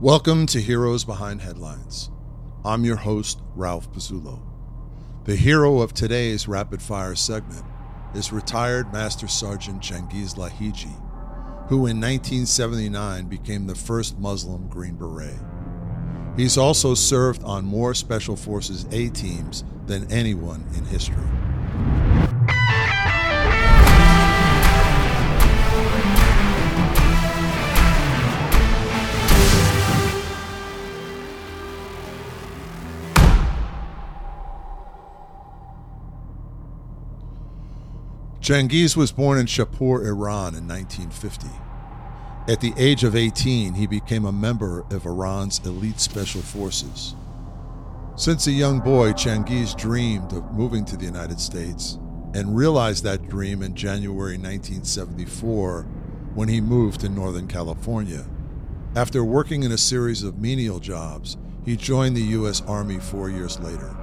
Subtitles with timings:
[0.00, 2.10] Welcome to Heroes Behind Headlines.
[2.66, 4.42] I'm your host, Ralph Pizzulo.
[5.24, 7.64] The hero of today's rapid fire segment
[8.14, 10.94] is retired Master Sergeant Changiz Lahidji,
[11.70, 15.40] who in 1979 became the first Muslim Green Beret.
[16.36, 21.16] He's also served on more Special Forces A teams than anyone in history.
[38.46, 41.48] Changiz was born in Shapur, Iran in 1950.
[42.46, 47.16] At the age of 18, he became a member of Iran's elite special forces.
[48.14, 51.98] Since a young boy, Changiz dreamed of moving to the United States
[52.34, 55.82] and realized that dream in January 1974
[56.36, 58.26] when he moved to Northern California.
[58.94, 62.62] After working in a series of menial jobs, he joined the U.S.
[62.68, 63.96] Army four years later.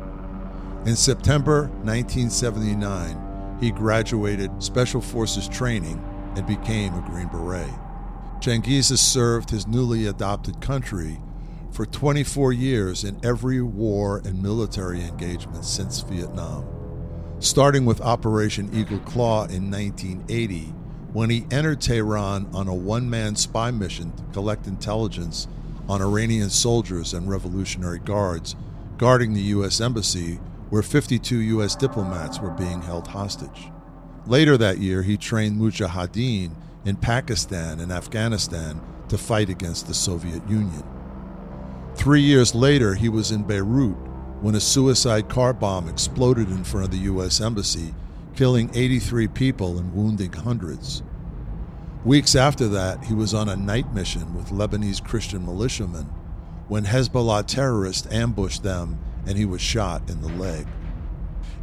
[0.85, 6.03] In September 1979, he graduated Special Forces training
[6.35, 7.69] and became a Green Beret.
[8.39, 11.21] Changiz has served his newly adopted country
[11.71, 16.65] for 24 years in every war and military engagement since Vietnam,
[17.39, 20.73] starting with Operation Eagle Claw in 1980
[21.13, 25.47] when he entered Tehran on a one man spy mission to collect intelligence
[25.87, 28.55] on Iranian soldiers and Revolutionary Guards
[28.97, 29.81] guarding the U.S.
[29.81, 31.75] Embassy, where 52 U.S.
[31.75, 33.69] diplomats were being held hostage.
[34.25, 36.51] Later that year, he trained Mujahideen
[36.85, 40.83] in Pakistan and Afghanistan to fight against the Soviet Union.
[41.95, 43.95] Three years later, he was in Beirut
[44.41, 47.39] when a suicide car bomb exploded in front of the U.S.
[47.39, 47.93] Embassy,
[48.35, 51.03] killing 83 people and wounding hundreds.
[52.03, 56.05] Weeks after that, he was on a night mission with Lebanese Christian militiamen
[56.67, 60.67] when Hezbollah terrorists ambushed them and he was shot in the leg.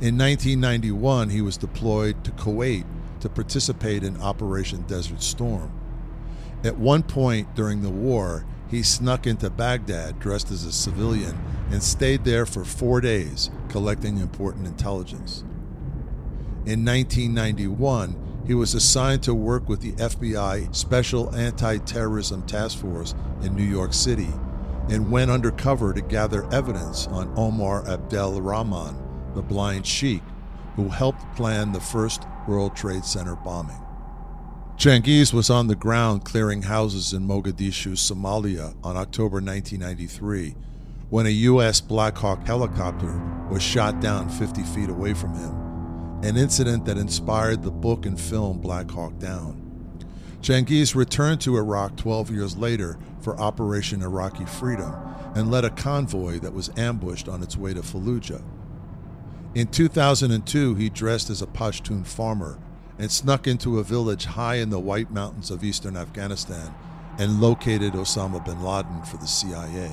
[0.00, 2.84] In 1991, he was deployed to Kuwait
[3.20, 5.70] to participate in Operation Desert Storm.
[6.64, 11.38] At one point during the war, he snuck into Baghdad dressed as a civilian
[11.70, 15.44] and stayed there for four days collecting important intelligence.
[16.66, 23.14] In 1991, he was assigned to work with the FBI Special Anti Terrorism Task Force
[23.42, 24.28] in New York City
[24.90, 28.96] and went undercover to gather evidence on Omar Abdel Rahman,
[29.34, 30.22] the blind sheik,
[30.76, 33.80] who helped plan the first World Trade Center bombing.
[34.76, 40.56] Changiz was on the ground clearing houses in Mogadishu, Somalia on October 1993
[41.10, 41.80] when a U.S.
[41.80, 47.62] Black Hawk helicopter was shot down 50 feet away from him, an incident that inspired
[47.62, 49.69] the book and film Black Hawk Down.
[50.40, 54.94] Changiz returned to Iraq 12 years later for Operation Iraqi Freedom
[55.34, 58.42] and led a convoy that was ambushed on its way to Fallujah.
[59.54, 62.58] In 2002, he dressed as a Pashtun farmer
[62.98, 66.74] and snuck into a village high in the White Mountains of eastern Afghanistan
[67.18, 69.90] and located Osama bin Laden for the CIA.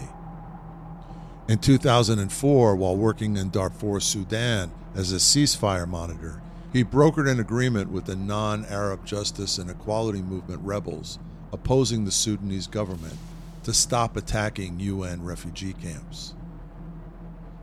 [1.49, 6.41] In 2004, while working in Darfur, Sudan, as a ceasefire monitor,
[6.73, 11.19] he brokered an agreement with the non Arab Justice and Equality Movement rebels
[11.51, 13.17] opposing the Sudanese government
[13.63, 16.35] to stop attacking UN refugee camps.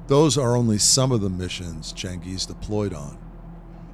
[0.06, 3.18] Those are only some of the missions Changiz deployed on.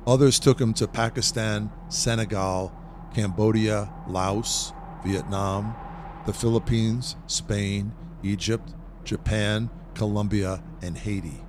[0.07, 2.73] Others took him to Pakistan, Senegal,
[3.15, 4.73] Cambodia, Laos,
[5.05, 5.75] Vietnam,
[6.27, 7.93] the Philippines, Spain,
[8.23, 11.45] Egypt, Japan, Colombia, and Haiti.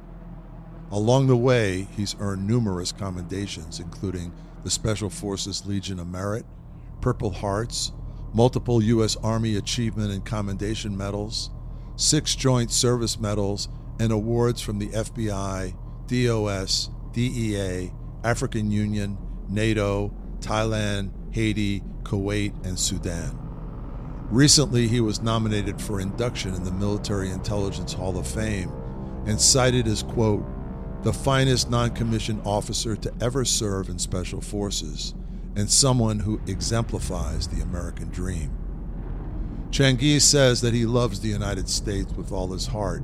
[0.91, 6.46] Along the way, he's earned numerous commendations, including the Special Forces Legion of Merit,
[7.00, 7.94] Purple Hearts,
[8.34, 9.16] multiple U.S.
[9.18, 11.50] Army Achievement and Commendation Medals,
[11.96, 13.69] six Joint Service Medals,
[14.00, 15.74] and awards from the FBI,
[16.07, 17.94] DOS, DEA,
[18.25, 23.38] African Union, NATO, Thailand, Haiti, Kuwait, and Sudan.
[24.30, 28.71] Recently, he was nominated for induction in the Military Intelligence Hall of Fame
[29.25, 30.44] and cited as, quote,
[31.03, 35.13] the finest non commissioned officer to ever serve in Special Forces
[35.56, 38.56] and someone who exemplifies the American dream.
[39.71, 43.03] Changiz says that he loves the United States with all his heart,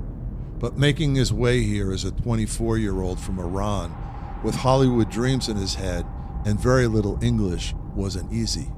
[0.59, 3.95] but making his way here as a 24 year old from Iran
[4.43, 6.05] with Hollywood dreams in his head
[6.45, 8.71] and very little English wasn't easy.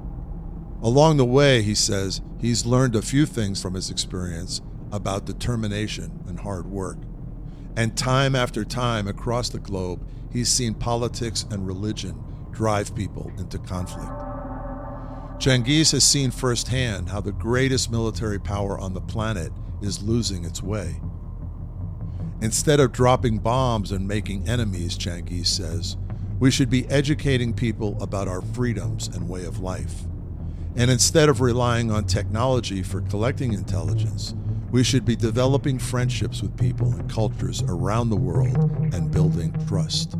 [0.82, 6.24] Along the way, he says, he's learned a few things from his experience about determination
[6.26, 6.96] and hard work.
[7.80, 13.58] And time after time across the globe, he's seen politics and religion drive people into
[13.58, 14.12] conflict.
[15.38, 19.50] Changiz has seen firsthand how the greatest military power on the planet
[19.80, 21.00] is losing its way.
[22.42, 25.96] Instead of dropping bombs and making enemies, Changiz says,
[26.38, 30.02] we should be educating people about our freedoms and way of life.
[30.76, 34.34] And instead of relying on technology for collecting intelligence,
[34.70, 38.56] we should be developing friendships with people and cultures around the world
[38.94, 40.14] and building trust.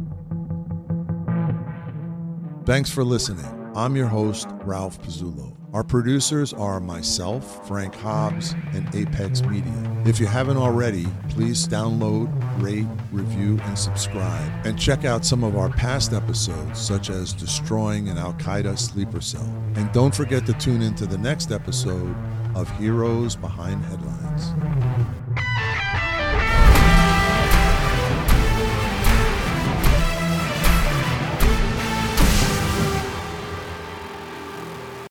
[2.67, 3.47] Thanks for listening.
[3.75, 5.57] I'm your host, Ralph Pizzulo.
[5.73, 10.03] Our producers are myself, Frank Hobbs, and Apex Media.
[10.05, 12.29] If you haven't already, please download,
[12.61, 14.67] rate, review, and subscribe.
[14.67, 19.21] And check out some of our past episodes, such as Destroying an Al Qaeda Sleeper
[19.21, 19.49] Cell.
[19.77, 22.17] And don't forget to tune into the next episode
[22.61, 25.50] of heroes behind headlines.